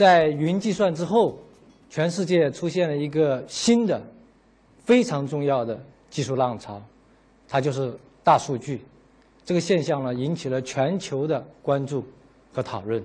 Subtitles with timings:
[0.00, 1.36] 在云计算之后，
[1.90, 4.00] 全世界出现了一个新的、
[4.82, 5.78] 非常重要的
[6.08, 6.80] 技术浪潮，
[7.46, 7.92] 它就是
[8.24, 8.80] 大数据。
[9.44, 12.02] 这个现象呢，引起了全球的关注
[12.50, 13.04] 和讨论。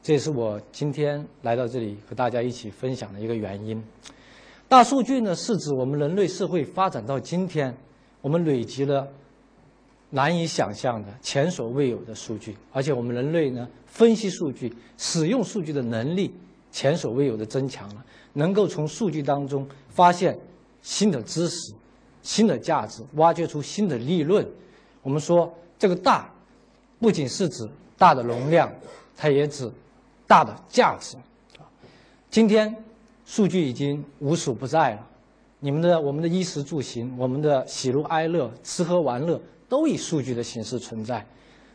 [0.00, 3.82] 这也是我今天来到这里和大家一起分享的一个原因。
[4.68, 7.76] 大数据呢，是指我们人类社会发展到今天，
[8.20, 9.08] 我们累积了。
[10.10, 16.34] 难以想象的、前所未有的数据，而且我们人类呢，分析数据、使用数据的能力
[16.72, 20.38] 前所未有的增强了，能够从数据当中发现
[20.80, 21.74] 新的知识、
[22.22, 24.46] 新的价值，挖掘出新的利润。
[25.02, 26.32] 我们说这个大，
[26.98, 28.72] 不仅是指大的容量，
[29.14, 29.70] 它也指
[30.26, 31.16] 大的价值。
[32.30, 32.74] 今天
[33.26, 35.06] 数据已经无所不在了，
[35.60, 39.38] 你们的、我们的衣食住行、我们的喜怒哀乐、吃喝玩乐。
[39.68, 41.26] 都以数据的形式存在，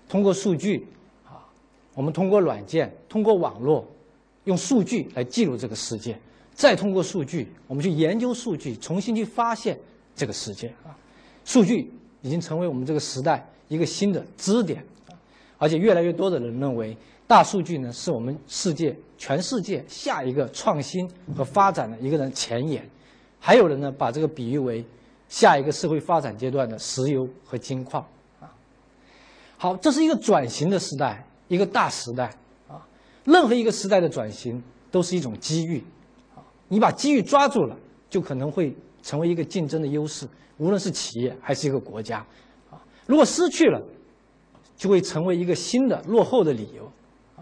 [0.10, 0.88] 通过数据，
[1.26, 1.46] 啊，
[1.94, 3.86] 我们通过软件、通过网络，
[4.46, 6.20] 用数据来记录这个世界，
[6.54, 9.78] 再通过数据，我们去研究数据，重新去发现
[10.16, 10.98] 这个世界啊。
[11.46, 14.84] 数据已经成为我们这个时代一个新的支点，
[15.60, 22.90] 而且越来越多的人认为，大数据呢是我们世界全世界下一个创新和发展的一个人前沿，
[23.40, 24.84] 还有人呢把这个比喻为。
[25.34, 28.06] 下一个社会发展阶段的石油和金矿，
[28.40, 28.46] 啊，
[29.58, 32.26] 好，这是一个转型的时代，一个大时代，
[32.68, 32.86] 啊，
[33.24, 34.62] 任何一个时代的转型
[34.92, 35.84] 都是一种机遇，
[36.36, 37.76] 啊，你把机遇抓住了，
[38.12, 40.28] 就可能会成为一个竞争的优势，
[40.60, 42.20] 无论是企业还是一个国家，
[42.70, 43.82] 啊，如果失去了，
[44.78, 46.86] 就会成为一个新的落后的理由，
[47.38, 47.42] 啊，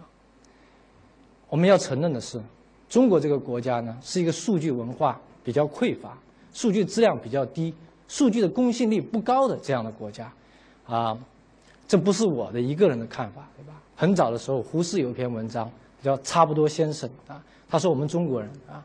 [1.50, 2.40] 我们要承认的是，
[2.88, 6.16] 中国这个国家呢，是一个数据文化比较匮乏。
[6.52, 7.74] 数据质量比较低，
[8.08, 10.32] 数据的公信力不高的这样的国家，
[10.86, 11.16] 啊，
[11.88, 13.80] 这不是我的一个人的看法，对吧？
[13.96, 15.70] 很早的时候，胡适有一篇文章
[16.02, 18.84] 叫《差不多先生》啊，他说我们中国人啊，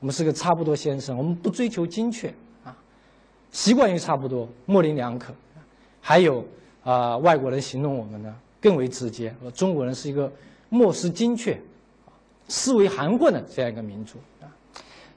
[0.00, 2.32] 我们是个差不多先生，我们不追求精确
[2.64, 2.76] 啊，
[3.50, 5.34] 习惯于差不多，模棱两可。
[6.00, 6.44] 还有
[6.82, 10.30] 啊，外国人形容我们呢更为直接，说中国人是一个
[10.68, 11.60] 漠视精确、
[12.48, 14.50] 思维含混的这样一个民族啊。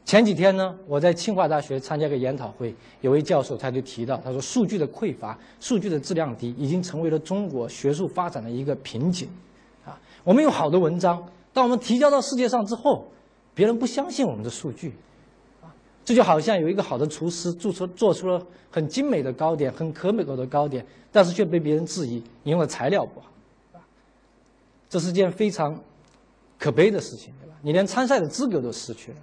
[0.06, 9.28] 前几天呢，我在清华大学参加个研讨会，有位教授他就提到，他说数据的匮乏、数据的质量低，已经成为了中国学术发展的一个瓶颈。
[9.84, 13.08] 啊，我们有好的文章，当我们提交到世界上之后，
[13.56, 14.94] 别人不相信我们的数据，
[15.64, 15.74] 啊，
[16.06, 18.40] 这就好像有一个好的厨师做出做出了
[18.70, 23.32] 很精美的糕点、很可口的糕点，但是却被别人质疑你用的材料不好，
[23.74, 23.82] 啊，
[24.88, 25.76] 这是件非常
[26.60, 27.56] 可悲的事情，对吧？
[27.64, 29.18] 你连参赛的资格都失去了。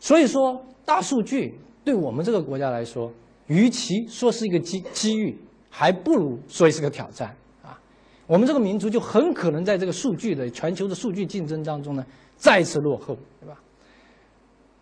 [0.00, 3.12] 所以说，大数据对我们这个国家来说，
[3.46, 5.38] 与其说是一个机机遇，
[5.68, 7.78] 还不如说是个挑战啊！
[8.26, 12.04] 我们这个民族就很可能在这个数据的全球的数据竞争当中呢，
[12.36, 13.54] 再次落后，对吧？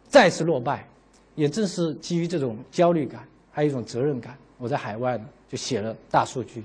[0.06, 0.86] 再次落败。
[1.34, 6.60] 也正是基于这种焦虑感，还有一种责任感，我在海外呢就写了《大数据》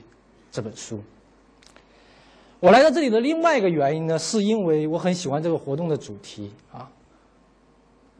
[0.51, 0.99] 这本书。
[2.59, 6.89] 我来到这里的另外一个原因呢，是因为我很喜欢这个活动的主题啊。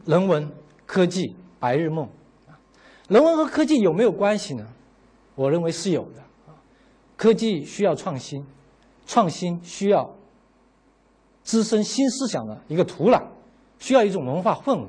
[0.06, 0.50] 人文
[0.84, 2.08] 科技白日梦，
[3.08, 4.66] 人文和科技有没有关系呢？
[5.34, 6.22] 我认为是有的。
[7.16, 8.44] 科技需要创新，
[9.06, 10.14] 创新需要
[11.42, 13.22] 滋生新思想的一个土壤，
[13.78, 14.86] 需要一种文化氛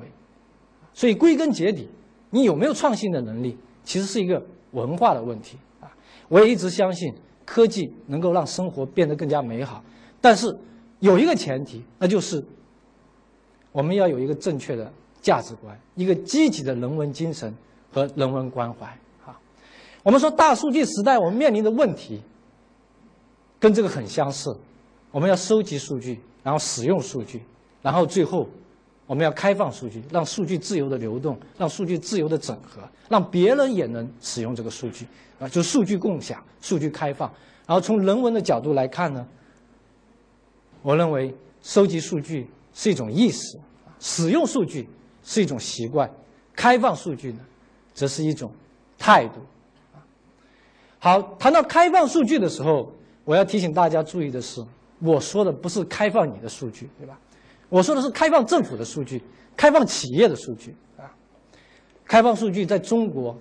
[0.92, 1.88] 所以归根结底，
[2.30, 5.90] 你有没有创新的能力，其实是一个文化的问题啊。
[6.28, 9.82] 我也一直相信科技能够让生活变得更加美好，
[10.20, 10.54] 但是
[10.98, 12.44] 有一个前提，那就是
[13.72, 14.92] 我们要有一个正确的。
[15.26, 17.52] 价值观，一个积极的人文精神
[17.90, 18.86] 和人文关怀
[19.24, 19.36] 啊。
[20.04, 22.22] 我们说大数据时代，我们面临的问题
[23.58, 24.56] 跟这个很相似。
[25.10, 27.42] 我们要收集数据，然后使用数据，
[27.82, 28.48] 然后最后
[29.04, 35.08] 我们要开放数据，让数据自由的流动，让数据自由的整合，让别人也能使用这个数据
[35.40, 37.28] 啊，就数据共享、数据开放。
[37.66, 39.26] 然后从人文的角度来看呢，
[40.82, 43.58] 我认为收集数据是一种意识，
[43.98, 44.88] 使用数据。
[45.26, 46.08] 是一种习惯，
[46.54, 47.40] 开放数据呢，
[47.92, 48.50] 则是一种
[48.96, 49.40] 态度。
[51.00, 52.90] 好，谈到开放数据的时候，
[53.24, 54.64] 我要提醒大家注意的是，
[55.00, 57.18] 我说的不是开放你的数据，对吧？
[57.68, 59.20] 我说的是开放政府的数据，
[59.56, 61.10] 开放企业的数据啊。
[62.04, 63.36] 开放数据在中国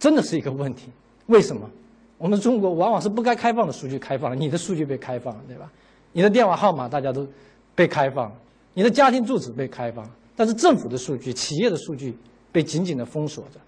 [0.00, 0.90] 真的是一个问题，
[1.26, 1.70] 为什么？
[2.18, 5.70] 我们中国往往是不该开放的数据开放了，你的数据被开放了，对吧？
[6.12, 7.26] 你的电话号码大家都
[7.74, 8.36] 被开放了，
[8.74, 10.10] 你的家庭住址被开放了。
[10.42, 12.18] 但是政府的数据、企业的数据
[12.50, 13.60] 被紧紧的封锁着，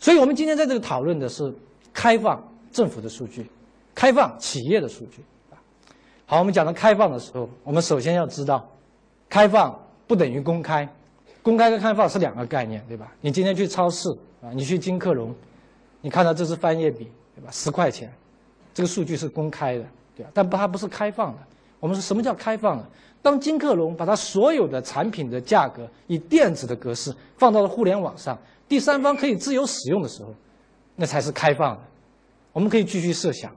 [0.00, 1.54] 所以我们今天在这里讨论的是
[1.94, 2.42] 开放
[2.72, 3.48] 政府的数据，
[3.94, 5.22] 开放企业的数据。
[6.26, 8.68] 好，我们讲到开放的时候，我们首先要知道，
[9.28, 10.92] 开放不等于公开，
[11.40, 13.12] 公开跟开放是两个概念，对吧？
[13.20, 14.08] 你今天去超市
[14.42, 15.32] 啊，你去金客隆，
[16.00, 17.48] 你看到这支翻页笔，对吧？
[17.52, 18.12] 十块钱，
[18.74, 19.84] 这个数据是公开的，
[20.16, 20.30] 对吧？
[20.34, 21.38] 但不，它不是开放的。
[21.80, 22.86] 我们说什么叫开放呢？
[23.22, 28.38] 当金客隆把它所有的产品的价格以电子的格式放到了互联网上，
[28.68, 30.32] 第三方可以自由使用的时候，
[30.94, 31.82] 那才是开放的。
[32.52, 33.52] 我们可以继续设想。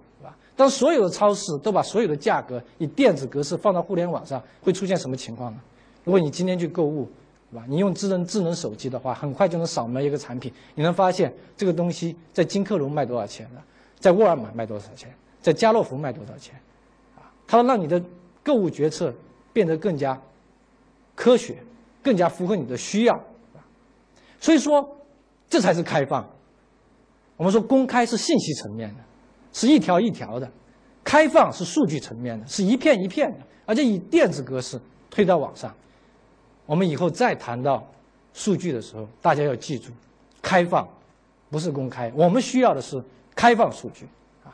[0.55, 5.59] 当所有的超市都把所有的价格以电子格式放到互联网上，会出现什么情况呢？
[6.03, 7.09] 如果你今天去购物，
[7.49, 7.63] 对吧？
[7.69, 13.61] 你用智能智能手机的话，很快就能扫描一个产品，你能发现这个东西在金客隆卖多少钱呢？
[13.99, 15.09] 在沃尔玛卖多少钱？
[15.41, 16.59] 在家乐福卖多少钱？
[17.49, 17.99] 它让你的
[18.43, 19.11] 购物决策
[19.51, 20.21] 变得更加
[21.15, 21.57] 科学，
[22.03, 23.19] 更加符合你的需要。
[24.39, 24.87] 所以说，
[25.49, 26.29] 这才是开放。
[27.35, 29.03] 我们说公开是信息层面的。
[29.51, 30.47] 是一条一条的，
[31.03, 34.79] 开放是数据层面的，是一片一片的，而且以电子格式
[35.09, 35.73] 推到网上。
[36.67, 37.83] 我们以后再谈到
[38.31, 39.91] 数据的时候，大家要记住，
[40.39, 40.87] 开放
[41.49, 43.03] 不是公开，我们需要的是
[43.35, 44.05] 开放数据
[44.43, 44.53] 啊。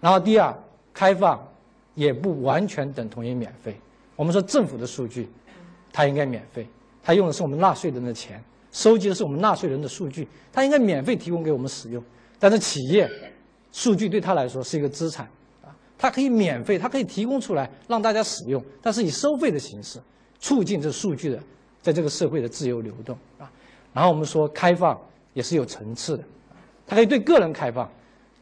[0.00, 0.52] 然后第二，
[0.92, 1.40] 开放
[1.96, 3.76] 也不完全等同于免费。
[4.14, 5.28] 我们说政府的数据，
[5.92, 6.64] 它应该免费，
[7.02, 8.40] 它用的是我们纳税人的钱，
[8.70, 12.00] 收集的是我们纳税人的数据，它应该免费提供给我们使用。
[12.38, 13.10] 但是企业。
[13.72, 15.26] 数据对他来说是一个资产，
[15.62, 20.00] 啊，它可以免费，它可以提供出来让大家使用，但是以收费的形式
[20.38, 21.38] 促进这数据的
[21.82, 23.52] 在这个社会的自由流动，啊，
[23.92, 24.98] 然后我们说开放
[25.34, 26.24] 也是有层次的，
[26.86, 27.86] 它可以对个人开放，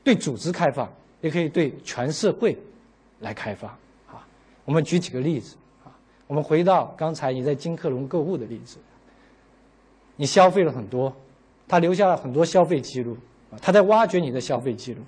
[0.04, 0.88] 对组织开放，
[1.20, 2.56] 也可以对全社会
[3.20, 3.68] 来开发，
[4.08, 4.26] 啊，
[4.64, 5.90] 我们举几个例子，啊，
[6.26, 8.78] 我们回到刚才你在金客隆购物的例子，
[10.16, 11.14] 你消费了很多，
[11.66, 13.16] 他留下了很多消费记录，
[13.50, 15.00] 啊，他在挖掘你的消费记录。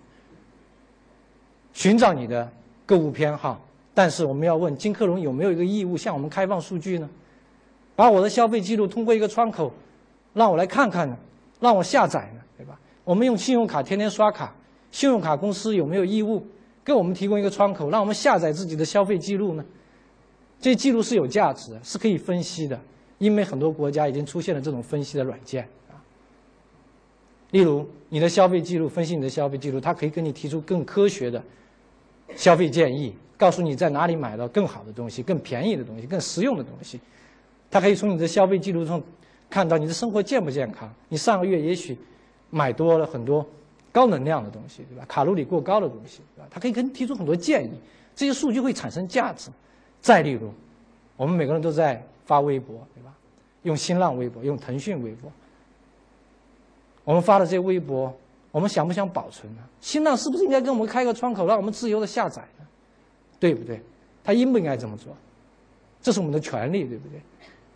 [1.72, 2.50] 寻找你的
[2.86, 3.60] 购物偏好，
[3.92, 7.08] 但是我们要问金客隆有没有一个义务向我们开放数据呢？
[7.94, 9.72] 把我的消费记录通过一个窗口，
[10.32, 11.16] 让我来看看呢？
[11.60, 12.40] 让我下载呢？
[12.56, 12.78] 对吧？
[13.04, 14.54] 我们用信用卡天天刷卡，
[14.90, 16.46] 信用卡公司有没有义务
[16.86, 19.64] 给我们提供一个窗口，让我们下载自己的消费记录呢？
[20.60, 22.80] 这记录是有价值的，是可以分析的，
[23.18, 25.98] 因为很多国家已经出现了这种分析的软件啊。
[27.50, 31.42] 例如，你的消费记录分析你的消费记录，它可以给你提出更科学的。
[32.36, 37.00] 消费建议告诉你在哪里买到更好的东西、更便宜的东西、更实用的东西。
[37.68, 39.02] 它可以从你的消费记录中
[39.50, 40.92] 看到你的生活健不健康。
[41.08, 41.98] 你上个月也许
[42.50, 43.44] 买多了很多
[43.96, 45.06] 高能量的东西，对吧？
[45.08, 46.46] 卡路里过高的东西，对吧？
[46.50, 47.70] 他可以给你提出很多建议，
[48.14, 49.50] 这些数据会产生价值。
[50.02, 50.52] 再例如，
[51.16, 53.10] 我们每个人都在发微博，对吧？
[53.62, 55.32] 用新浪微博，用腾讯微博，
[57.04, 58.14] 我们发的这些微博。
[58.52, 59.62] 我们想不想保存呢？
[59.80, 62.66] 新浪是不是应该给我们开个窗口，让我们自由的下载呢？
[63.40, 63.80] 对不对？
[64.22, 65.16] 他应不应该这么做？
[66.02, 67.18] 这是我们的权利，对不对？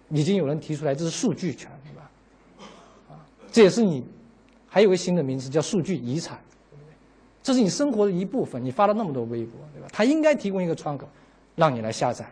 [0.08, 2.11] 已经有人提出来，这是数据权，对吧？
[3.11, 3.20] 啊，
[3.50, 4.05] 这也是你
[4.70, 6.38] 还有个新的名词叫数据遗产，
[7.43, 8.64] 这是你生活的一部分。
[8.64, 9.88] 你发了那么多微博，对吧？
[9.93, 11.08] 他应该提供一个窗口，
[11.56, 12.24] 让你来下载。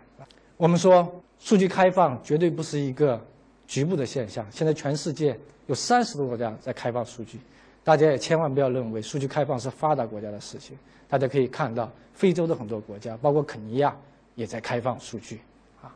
[0.57, 3.21] 我们说数据开放绝对不是一个
[3.67, 4.47] 局部的现象。
[4.51, 7.41] 现在全世界有三十多个国家在开放数据。
[7.83, 10.79] 大家也千万不要认为数据开放是发达国家的事情。
[11.09, 13.97] 大家可以看到，非洲的很多国家，包括肯尼亚，
[14.35, 15.41] 也在开放数据。
[15.83, 15.91] 啊，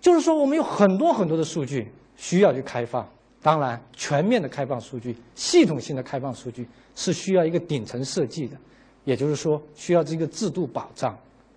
[0.00, 3.06] 就是说，我们有很多很多的数据需要去开放。
[3.42, 8.56] 当然，全面的开放数据、系统性的开放数据是需要一个顶层设计的，
[9.04, 11.12] 也就是说，需要这个制度保障。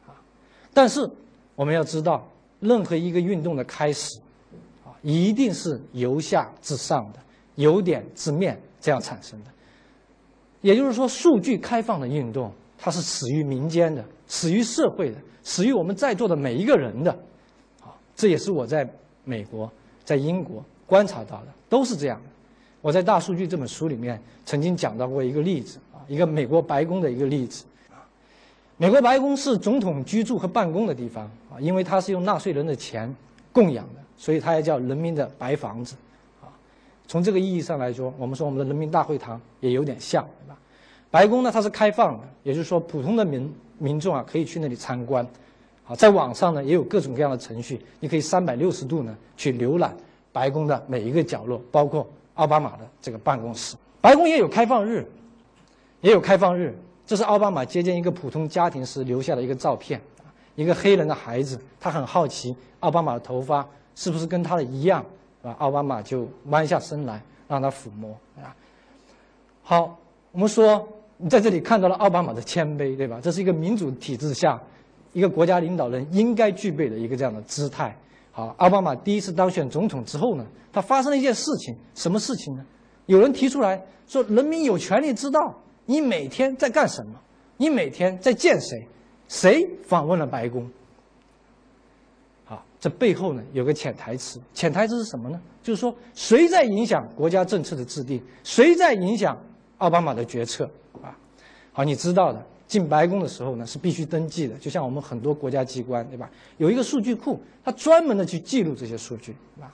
[0.08, 0.12] 啊，
[0.74, 1.08] 但是
[1.56, 2.28] 我们要知道，
[2.60, 4.20] 任何一个运动的开始，
[4.84, 7.20] 啊，一定是由下至上的。
[7.56, 9.50] 由点至面这样产生的，
[10.60, 17.12] 也就是说，数据开放的运动，它是始于民间的，始于社会的，始于我们在座的每一个人的，
[17.82, 18.86] 啊，这也是我在
[19.24, 19.72] 美国、
[20.04, 22.24] 在英国观察到的，都是这样的。
[22.82, 27.98] 我在《大数据》这本书里面曾经讲到过一个例子啊，一个美国白宫的一个例子啊，
[28.78, 33.14] 美国白宫是总统居住和办公的地方啊，因为它是用纳税人的钱
[33.52, 35.96] 供养的，所以它也叫人民的白房子
[36.44, 36.46] 啊。
[37.08, 40.56] 从这个意义上来说，我们说我们的人民大会堂也有点像，对吧？
[41.10, 45.26] 白宫呢，它是开放的，也就是说，普通的民民众啊可以去那里参观。
[45.84, 49.96] 好，在网上呢也有各种各样的程序，你可以三百六十度呢去浏览
[50.36, 53.78] 白宫的每一个角落，包括奥巴马的这个办公室。
[54.02, 55.08] 白宫也有开放日，
[56.02, 56.78] 也有开放日。
[57.08, 60.02] 这是奥巴马接见一个普通家庭时留下的一个照片，
[60.56, 63.66] 一个黑人的孩子，他很好奇奥巴马的头发
[63.96, 65.06] 是不是跟他的一样。
[65.42, 68.54] 啊，奥巴马就弯下身来让他抚摸啊。
[69.64, 69.98] 好，
[70.34, 73.22] 我们说你在这里看到了奥巴马的谦卑，对吧？
[73.24, 74.62] 这是一个民主体制下
[75.14, 77.96] 一个国家领导人应该具备的一个这样的姿态。
[78.36, 82.66] 好，奥巴马第一次当选总统之后呢，他发生了一件事情，什么事情呢？
[83.06, 87.14] 有人提出来说，人民有权利知道你每天在干什么，
[87.56, 88.86] 你每天在见谁，
[89.30, 90.70] 谁访问了白宫。
[92.44, 95.40] 好，这背后呢有个潜台词，潜台词是什么呢？
[95.64, 99.42] 就是说谁在影响国家政策的制定，谁在影响
[99.78, 100.70] 奥巴马的决策
[101.02, 101.18] 啊？
[101.72, 102.46] 好，你知道的。
[102.68, 106.30] 进白宫的时候呢，是必须登记的，就像我们很多国家机关，对吧？
[106.58, 109.72] 有一个数据库，它专门的去记录这些数据，对吧？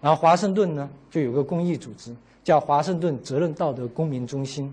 [0.00, 4.70] 然后华盛顿呢，就有个公益组织，叫华盛顿责任道德公民中心，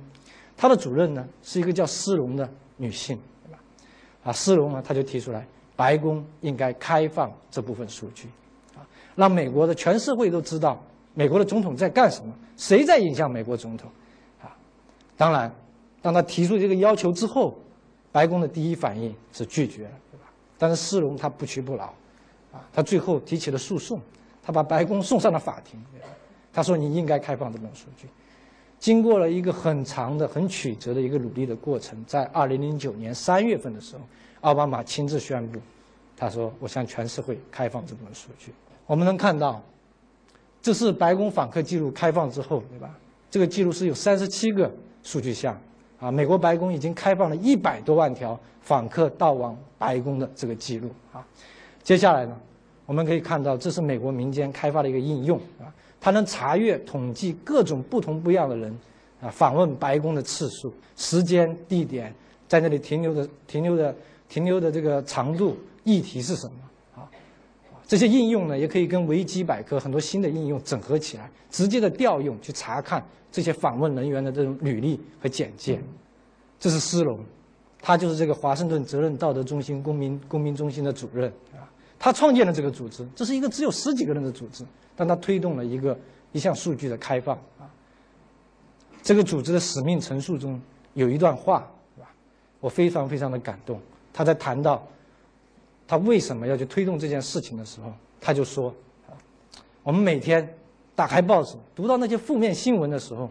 [0.57, 3.59] 它的主任呢是一个叫斯隆的女性，对吧？
[4.25, 5.47] 啊，斯隆呢，他就提出来，
[5.77, 8.27] 白宫应该开放这部分数据，
[8.75, 8.83] 啊，
[9.15, 10.77] 让美国的全社会都知道
[11.13, 13.89] 美国的总统在干什么，谁在影响美国总统，
[14.41, 14.51] 啊，
[15.15, 15.49] 当然。
[16.01, 17.57] 当他提出这个要求之后，
[18.11, 20.25] 白宫的第一反应是拒绝，对吧？
[20.57, 21.83] 但是斯隆他不屈不挠，
[22.51, 23.99] 啊，他最后提起了诉讼，
[24.41, 25.79] 他把白宫送上了法庭。
[26.53, 28.09] 他说：“你应该开放这种数据。”
[28.77, 34.01] 经过了一个很长的、很曲折的一个努力的过程，在二零零九年三月份的时候，
[34.41, 35.57] 奥巴马亲自宣布，
[36.17, 38.51] 他说：“我向全社会开放这部分数据。”
[38.85, 39.63] 我们能看到，
[40.61, 42.93] 这是白宫访客记录开放之后，对吧？
[43.29, 44.69] 这个记录是有三十七个
[45.03, 45.57] 数据项。
[46.01, 51.23] 啊，美国白宫已经开放了一百多万条访客到往白宫的这个记录啊。
[51.83, 52.35] 接下来呢，
[52.87, 58.75] 我们可以看到，这是美国民间开发的一个应用啊，它能查阅、统计各种不同不一样的人
[59.21, 62.11] 啊访问白宫的次数、时间、地点，
[62.47, 63.95] 在那里停留的、停留的、
[64.27, 66.53] 停留的这个长度、议题是什么？
[67.91, 73.05] 这些应用呢，也可以跟维基百科很多新的应用整合起来，直接的调用去查看。
[73.29, 75.77] 这些访问人员的这种履历和简介，
[76.57, 77.19] 这是斯隆，
[77.81, 81.67] 他就是这个华盛顿责任道德中心公民公民中心的主任啊。
[81.99, 84.63] 他创建了这个组织，这是一个只有十几个人的组织，
[84.95, 85.99] 但他推动了一个
[86.31, 87.67] 一项数据的开放啊。
[89.03, 90.57] 这个组织的使命陈述中
[90.93, 92.09] 有一段话，是吧？
[92.61, 93.77] 我非常非常的感动。
[94.13, 94.81] 他在谈到
[95.91, 98.73] 他为什么要去推动这件事情的时候，他就说，
[99.83, 100.57] 我们每天。
[100.95, 103.29] 打开报纸，读到那些负面新闻的时候，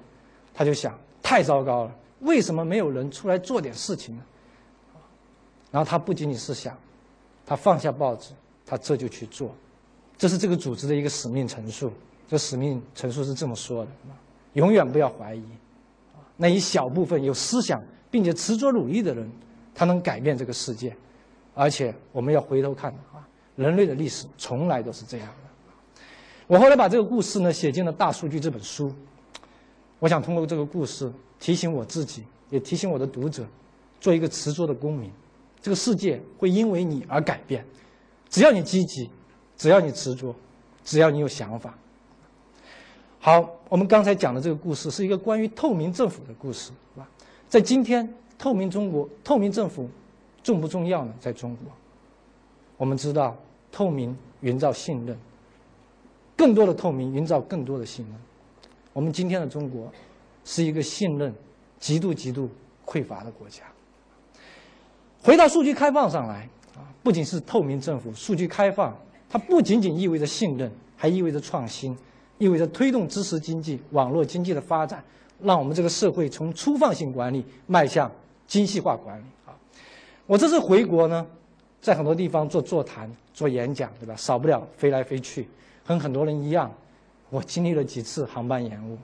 [0.52, 4.22] 他就想：太糟糕了，为什么没有人出来做点事情呢？
[5.70, 6.76] 然后他不仅仅是想，
[7.46, 8.32] 他放下报纸，
[8.66, 9.54] 他这就去做。
[10.18, 11.90] 这是这个组织的一个使命陈述。
[12.28, 13.90] 这使命陈述是这么说的：
[14.54, 15.44] 永远不要怀疑，
[16.36, 19.30] 那一小部分有思想并且执着努力的人，
[19.74, 20.96] 他能改变这个世界。
[21.60, 23.20] 而且我们要回头看啊，
[23.54, 26.02] 人类的历史从来都是这样的。
[26.46, 28.90] 我后来把这个故事呢写进了《大数据》这本书，
[29.98, 33.44] 我想通过这个故事提醒我自己，也提醒我的读者，
[34.00, 35.12] 做一个执着的公民。
[35.60, 37.62] 这个世界会因为你而改变，
[38.30, 39.10] 只要你积极，
[39.58, 40.34] 只要你执着，
[40.82, 41.74] 只要你有想法。
[43.18, 47.06] 好，我们刚才讲的这个故事是一个关于透明政府的故事，是吧？
[47.50, 49.86] 在今天，透明中国、透明政府
[50.42, 51.14] 重不重要呢？
[51.20, 51.66] 在中国，
[52.76, 53.36] 我们知道，
[53.70, 55.16] 透明营造信任。
[56.36, 58.14] 更多的透明，营造更多的信任。
[58.94, 59.92] 我们今天的中国，
[60.44, 61.34] 是一个信任
[61.78, 62.48] 极度极度
[62.86, 63.62] 匮乏的国家。
[65.22, 68.96] 回到数据开放上来啊，不仅是透明政府，数据开放，
[69.28, 71.94] 它不仅仅意味着信任，还意味着创新，
[72.38, 75.04] 意味着推动知识经济、网络经济的发展，
[75.42, 78.10] 让我们这个社会从粗放性管理迈向
[78.46, 79.24] 精细化管理。
[80.30, 81.26] 我这次回国呢，
[81.80, 84.14] 在很多地方做座谈、做演讲，对吧？
[84.14, 85.48] 少不了飞来飞去。
[85.84, 86.72] 跟很多人一样，
[87.30, 88.96] 我经历了几次航班延误。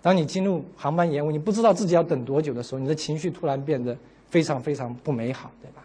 [0.00, 3.98] 当你进入航班延误，你不知道自己要等多久的时候，你的情绪突然变得
[4.30, 5.84] 非常非常不美好，对吧？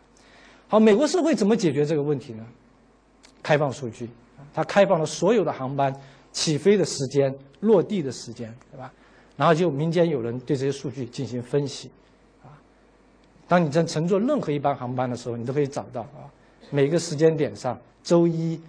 [0.67, 2.45] 好，美国社会怎么解决这个问题呢？
[3.41, 4.07] 开放数据，
[4.53, 5.91] 它开放了所有的航班
[6.31, 8.93] 起飞的时间、落地的时间，对吧？
[9.35, 11.89] 然后就民间有人对这些数据进行分析，
[13.47, 16.27] 当你在乘坐任何一班航班的时候，你都可以找到啊，
[16.69, 18.59] 每个时间点上，周一。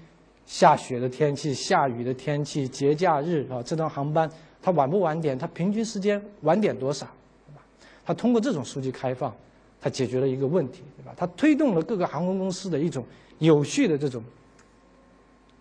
[0.51, 4.27] 下雪的天气、下雨的天气、节假日啊，这段航班
[4.63, 5.39] 它晚不晚点？
[5.39, 7.07] 它平均时间晚点多少？
[7.47, 7.61] 对吧？
[8.03, 9.31] 它通过这种数据开放，
[9.79, 11.13] 它解决了一个问题，对吧？
[11.15, 13.05] 它推动了各个航空公司的一种
[13.41, 14.25] 有序的这种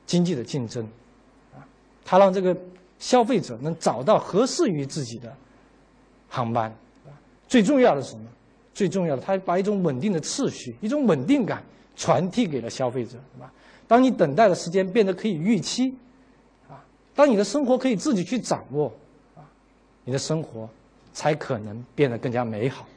[0.06, 0.88] 经济的竞争，
[1.54, 1.60] 啊，
[2.06, 2.56] 它让这个
[2.98, 5.36] 消费者能找到合适于自己的
[6.30, 6.74] 航班，
[7.46, 8.26] 最重要的是什么？
[8.78, 11.64] 最重要的，它把一种稳定的秩序、一种稳定感
[11.96, 13.52] 传递给了消费者，对吧？
[13.88, 15.96] 当你等待的时间变得可以预期，
[16.70, 16.78] 啊，
[17.16, 18.94] 当你的生活可以自己去掌握，
[19.36, 19.42] 啊，
[20.06, 20.70] 你的生活
[21.12, 22.88] 才可能变得更加美好。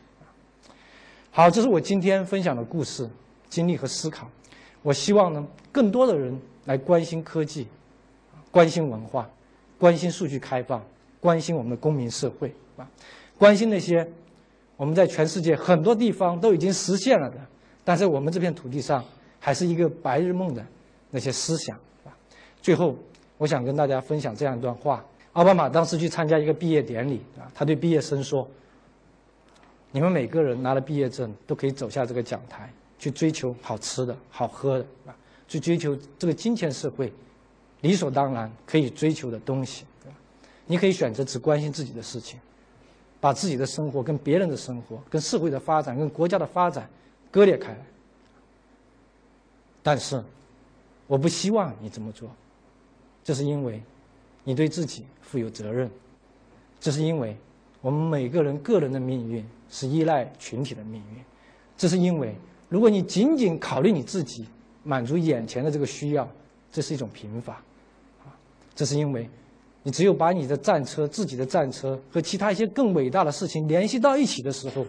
[1.30, 3.08] 好，这是我今天分享的故事、
[3.48, 4.28] 经历和思考。
[4.82, 7.66] 我希望呢，更多的人来关心科技，
[8.50, 9.26] 关心文化，
[9.78, 10.84] 关心数据开放，
[11.20, 12.86] 关心我们的公民社会啊，
[13.38, 14.06] 关心那些
[14.80, 17.36] 我们在全世界很多地方都已经实现了的，
[17.84, 19.04] 但是我们这片土地上
[19.38, 20.64] 还是一个白日梦的
[21.10, 22.08] 那些思想啊。
[22.62, 22.96] 最后，
[23.36, 28.48] 我想跟大家分享这样一段话：奥巴马当时去参加一个毕业典礼啊，他对毕业生说
[29.92, 37.12] ：“你们每个人拿了毕业证，都可以走下这个讲台。”去追求好吃的好喝的啊，去追求这个金钱社会
[37.82, 39.84] 理所当然可以追求的东西，
[40.64, 42.40] 你可以选择只关心自己的事情，
[43.20, 46.88] 把自己的生活跟别人的生活、跟社会的发展、跟国家的发展
[47.30, 47.78] 割裂开来。
[49.82, 50.22] 但是，
[51.06, 52.30] 我不希望你这么做，
[53.22, 53.82] 这是因为
[54.44, 55.90] 你对自己负有责任，
[56.80, 57.36] 这是因为
[57.80, 61.22] 我们每个人个人的命运是依赖群体的命运，
[61.76, 62.34] 这是因为。
[62.68, 64.46] 如果你仅仅考虑你自己，
[64.84, 66.28] 满足眼前的这个需要，
[66.70, 67.60] 这是一种贫乏，
[68.76, 69.28] 这是因为，
[69.82, 74.84] 你只有把你的战车、自己的战车和其他一些更伟大的事情联系到一起的时候，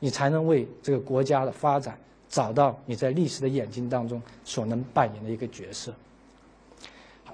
[0.00, 5.92] 你才能为这个国家的发展找到你在历史的眼睛当中所能扮演的一个角色。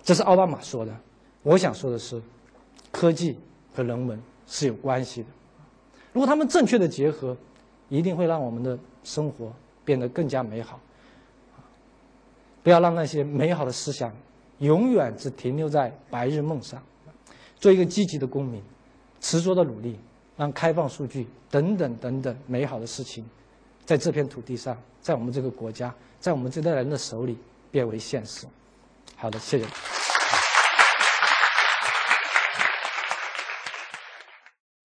[0.02, 0.97] 这是奥巴马说的。
[1.42, 2.21] 我想说的是，
[2.90, 3.38] 科技
[3.75, 5.28] 和人文是有关系的，
[6.12, 7.37] 如果他们正确的结合，
[7.88, 9.52] 一定会让我们的生活。
[9.85, 10.78] 变得更加美好，
[12.62, 14.14] 不要让那些美好的思想
[14.61, 16.80] 永远只停留在白日梦上。
[17.62, 18.61] 做一个积极的公民，
[19.21, 19.97] 执着的努力，
[20.37, 23.25] 让开放数据等等等等美好的事情，
[23.85, 27.38] 在这片土地上，在我们这个国家，在我们这代人的手里
[27.70, 28.48] 变为现实。
[29.14, 29.91] 好的，谢谢。